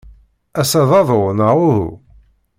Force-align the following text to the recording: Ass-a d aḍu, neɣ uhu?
Ass-a 0.61 0.81
d 0.89 0.91
aḍu, 0.99 1.23
neɣ 1.37 1.55
uhu? 1.67 1.89